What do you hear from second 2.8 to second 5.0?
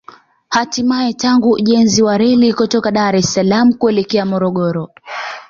Dar es Salaam kuelekea Morogoro